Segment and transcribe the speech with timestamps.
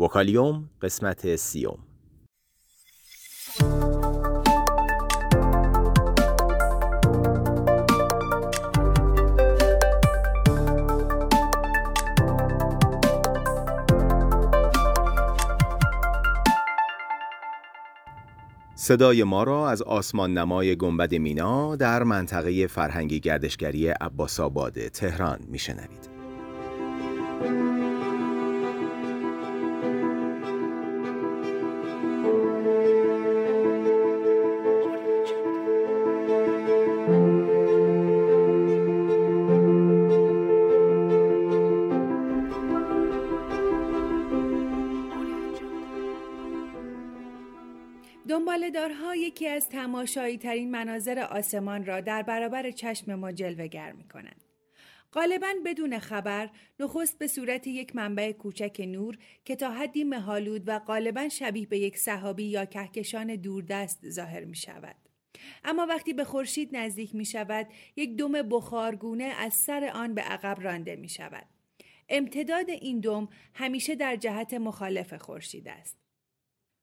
[0.00, 1.78] وکالیوم قسمت سیوم
[18.74, 25.38] صدای ما را از آسمان نمای گنبد مینا در منطقه فرهنگی گردشگری عباس آباد تهران
[25.48, 26.09] میشنوید.
[48.70, 54.44] دنبالدارها یکی از تماشایی ترین مناظر آسمان را در برابر چشم ما جلوگر می کنند.
[55.12, 60.78] غالبا بدون خبر نخست به صورت یک منبع کوچک نور که تا حدی مهالود و
[60.78, 64.96] غالبا شبیه به یک صحابی یا کهکشان دوردست ظاهر می شود.
[65.64, 70.60] اما وقتی به خورشید نزدیک می شود یک دم بخارگونه از سر آن به عقب
[70.60, 71.46] رانده می شود.
[72.08, 76.09] امتداد این دم همیشه در جهت مخالف خورشید است.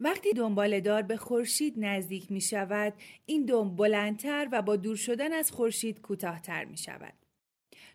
[0.00, 2.94] وقتی دنبالدار به خورشید نزدیک می شود،
[3.26, 7.12] این دم بلندتر و با دور شدن از خورشید کوتاهتر می شود.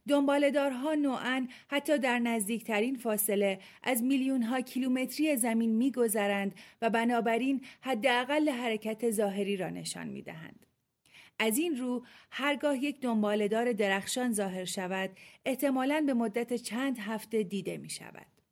[0.08, 8.50] دنبالدارها نوعا حتی در نزدیکترین فاصله از میلیون ها کیلومتری زمین میگذرند و بنابراین حداقل
[8.50, 10.66] حرکت ظاهری را نشان می دهند.
[11.40, 15.10] از این رو هرگاه یک دنبالدار درخشان ظاهر شود
[15.46, 18.43] احتمالاً به مدت چند هفته دیده می شود.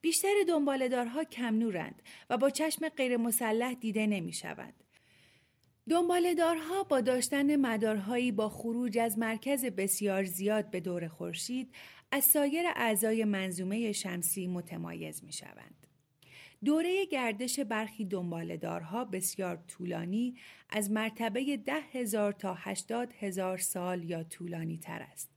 [0.00, 4.74] بیشتر دنبالدارها کم نورند و با چشم غیر مسلح دیده نمی شود.
[5.90, 11.74] دنبالدارها با داشتن مدارهایی با خروج از مرکز بسیار زیاد به دور خورشید
[12.10, 15.86] از سایر اعضای منظومه شمسی متمایز می شوند.
[16.64, 20.36] دوره گردش برخی دنبالدارها بسیار طولانی
[20.70, 25.35] از مرتبه ده هزار تا هشتاد هزار سال یا طولانی تر است.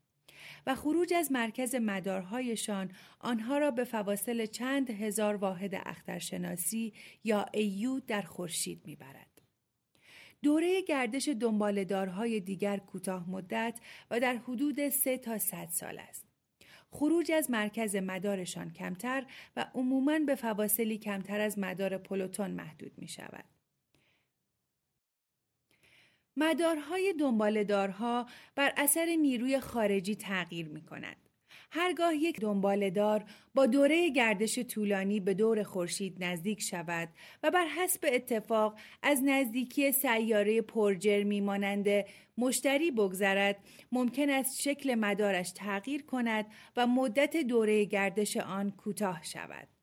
[0.67, 6.93] و خروج از مرکز مدارهایشان آنها را به فواصل چند هزار واحد اخترشناسی
[7.23, 9.41] یا ایو در خورشید می‌برد.
[10.43, 13.79] دوره گردش دنبالدارهای دیگر کوتاه مدت
[14.11, 16.25] و در حدود سه تا 100 سال است.
[16.91, 23.07] خروج از مرکز مدارشان کمتر و عموماً به فواصلی کمتر از مدار پلوتون محدود می
[23.07, 23.58] شود.
[26.39, 31.15] مدارهای دنبالدارها بر اثر نیروی خارجی تغییر می کند.
[31.71, 37.09] هرگاه یک دنبالدار با دوره گردش طولانی به دور خورشید نزدیک شود
[37.43, 41.87] و بر حسب اتفاق از نزدیکی سیاره پرجرمی مانند
[42.37, 43.57] مشتری بگذرد
[43.91, 46.45] ممکن است شکل مدارش تغییر کند
[46.77, 49.78] و مدت دوره گردش آن کوتاه شود.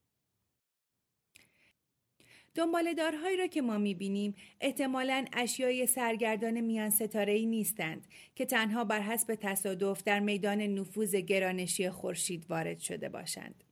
[2.56, 9.00] دنبالدارهایی را که ما می‌بینیم احتمالا اشیای سرگردان میان ستاره ای نیستند که تنها بر
[9.00, 13.65] حسب تصادف در میدان نفوذ گرانشی خورشید وارد شده باشند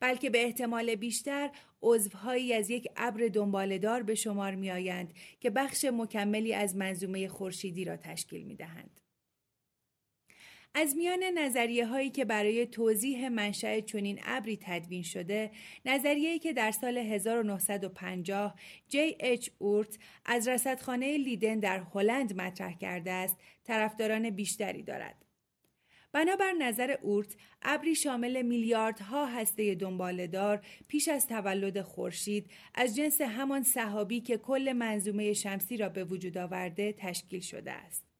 [0.00, 1.50] بلکه به احتمال بیشتر
[1.82, 7.96] عضوهایی از یک ابر دنبالدار به شمار میآیند که بخش مکملی از منظومه خورشیدی را
[7.96, 9.01] تشکیل می دهند.
[10.74, 15.50] از میان نظریه هایی که برای توضیح منشأ چنین ابری تدوین شده
[15.84, 18.54] نظریه‌ای که در سال 1950
[18.88, 25.24] جی اچ اورت از رصدخانه لیدن در هلند مطرح کرده است طرفداران بیشتری دارد.
[26.12, 33.62] بنابر نظر اورت ابری شامل میلیاردها هسته دنبالدار پیش از تولد خورشید از جنس همان
[33.62, 38.11] صحابی که کل منظومه شمسی را به وجود آورده تشکیل شده است.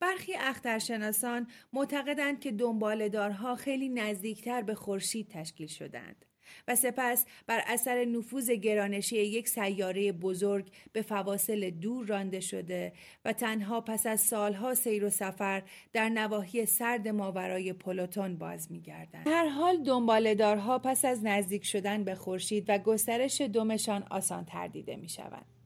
[0.00, 6.24] برخی اخترشناسان معتقدند که دنبالدارها خیلی نزدیکتر به خورشید تشکیل شدند
[6.68, 12.92] و سپس بر اثر نفوذ گرانشی یک سیاره بزرگ به فواصل دور رانده شده
[13.24, 19.28] و تنها پس از سالها سیر و سفر در نواحی سرد ماورای پلوتون باز می‌گردند.
[19.28, 24.96] هر حال دنبالدارها پس از نزدیک شدن به خورشید و گسترش دمشان آسان تر دیده
[24.96, 25.57] می‌شوند.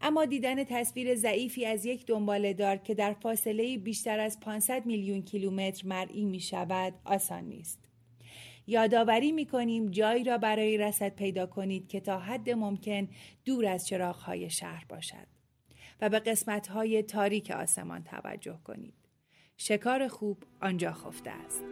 [0.00, 5.86] اما دیدن تصویر ضعیفی از یک دنبالدار که در فاصله بیشتر از 500 میلیون کیلومتر
[5.86, 7.78] مرئی می شود آسان نیست.
[8.66, 13.08] یادآوری می کنیم جایی را برای رسد پیدا کنید که تا حد ممکن
[13.44, 15.26] دور از چراغهای شهر باشد
[16.00, 18.94] و به قسمتهای تاریک آسمان توجه کنید.
[19.56, 21.64] شکار خوب آنجا خفته است.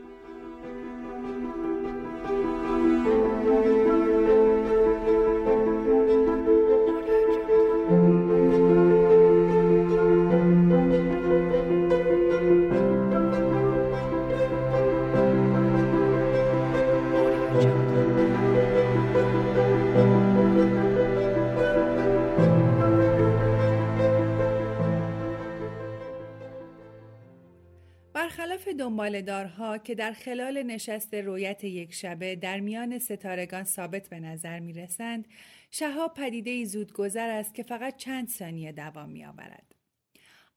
[28.94, 34.72] دنبالدارها که در خلال نشست رویت یک شبه در میان ستارگان ثابت به نظر می
[34.72, 35.28] رسند،
[35.70, 39.74] شهاب پدیده زود گذر است که فقط چند ثانیه دوام می آورد.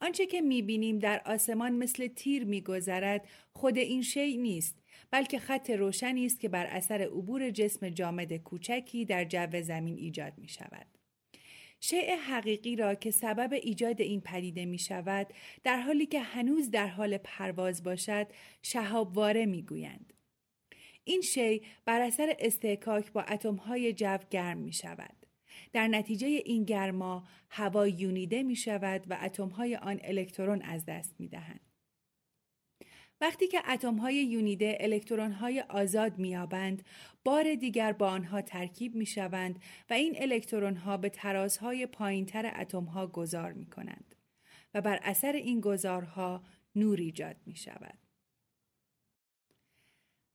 [0.02, 5.40] آنچه که می بینیم در آسمان مثل تیر می گذرد خود این شی نیست بلکه
[5.40, 10.48] خط روشنی است که بر اثر عبور جسم جامد کوچکی در جو زمین ایجاد می
[10.48, 10.88] شود.
[11.80, 15.28] شیء حقیقی را که سبب ایجاد این پدیده می شود
[15.64, 18.28] در حالی که هنوز در حال پرواز باشد
[18.62, 20.14] شهابواره می گویند.
[21.04, 25.26] این شی بر اثر استحکاک با اتمهای جو گرم می شود.
[25.74, 31.28] در نتیجه این گرما هوا یونیده می شود و اتمهای آن الکترون از دست می
[31.28, 31.60] دهند.
[33.22, 36.86] وقتی که اتمهای یونیده الکترونهای آزاد میابند
[37.24, 39.60] بار دیگر با آنها ترکیب می شوند
[39.90, 44.16] و این الکترونها به ترازهای پایینتر اتمها گذار می کنند
[44.74, 46.44] و بر اثر این گذارها
[46.76, 47.98] نور ایجاد می شود.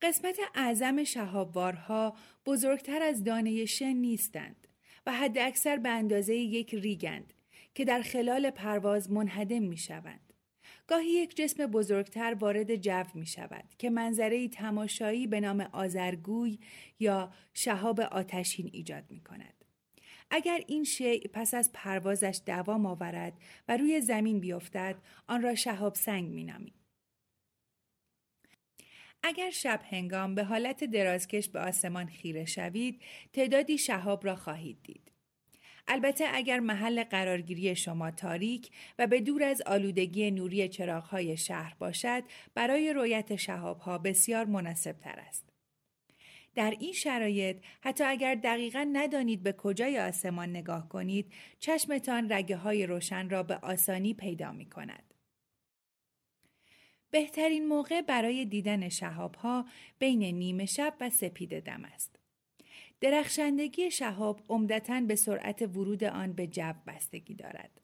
[0.03, 4.69] قسمت اعظم شهابوارها بزرگتر از دانه شن نیستند
[5.07, 7.35] و حد اکثر به اندازه یک ریگند
[7.75, 10.32] که در خلال پرواز منهدم می شوند.
[10.87, 16.59] گاهی یک جسم بزرگتر وارد جو می شود که منظره تماشایی به نام آزرگوی
[17.01, 19.65] یا شهاب آتشین ایجاد می کند.
[20.31, 23.33] اگر این شیع پس از پروازش دوام آورد
[23.69, 24.97] و روی زمین بیفتد
[25.27, 26.75] آن را شهاب سنگ می نامید.
[29.23, 33.03] اگر شب هنگام به حالت درازکش به آسمان خیره شوید
[33.33, 35.12] تعدادی شهاب را خواهید دید.
[35.87, 42.25] البته اگر محل قرارگیری شما تاریک و به دور از آلودگی نوری چراغهای شهر باشد
[42.55, 45.49] برای رویت شهابها بسیار مناسب تر است.
[46.55, 52.87] در این شرایط حتی اگر دقیقا ندانید به کجای آسمان نگاه کنید چشمتان رگه های
[52.87, 55.15] روشن را به آسانی پیدا می کند.
[57.11, 59.37] بهترین موقع برای دیدن شهاب
[59.99, 62.22] بین نیمه شب و سپید دم است.
[63.03, 67.81] درخشندگی شهاب عمدتا به سرعت ورود آن به جو بستگی دارد.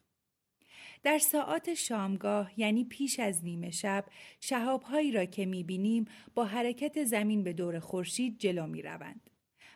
[1.02, 4.04] در ساعات شامگاه یعنی پیش از نیمه شب
[4.40, 6.04] شهابهایی را که بینیم
[6.34, 9.30] با حرکت زمین به دور خورشید جلو می روند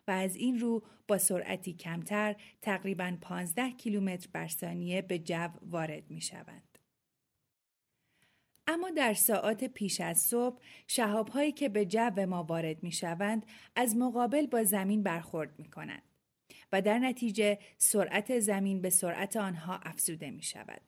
[0.08, 6.10] و از این رو با سرعتی کمتر تقریبا 15 کیلومتر بر ثانیه به جو وارد
[6.10, 6.71] می شوند.
[8.72, 13.46] اما در ساعات پیش از صبح شهابهایی که به جو ما وارد می شوند
[13.76, 16.02] از مقابل با زمین برخورد می کنند
[16.72, 20.80] و در نتیجه سرعت زمین به سرعت آنها افزوده می شود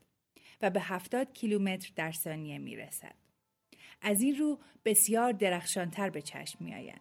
[0.63, 3.15] و به 70 کیلومتر در ثانیه می رسد.
[4.03, 7.01] از این رو بسیار درخشانتر به چشم می آیند.